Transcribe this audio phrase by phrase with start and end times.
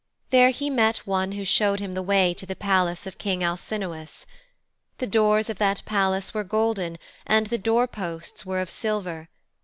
[0.31, 4.25] There he met one who showed him the way to the palace of King Alcinous.
[4.97, 9.29] The doors of that palace were golden and the door posts were of silver.